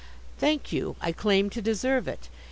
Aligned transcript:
'Thank 0.39 0.71
you. 0.73 0.95
I 0.99 1.11
claim 1.11 1.51
to 1.51 1.61
deserve 1.61 2.07
it. 2.07 2.27